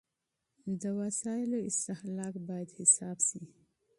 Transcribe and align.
د 0.81 0.83
وسايلو 0.99 1.57
استهلاک 1.69 2.33
بايد 2.47 2.69
حساب 2.77 3.17
سي. 3.27 3.41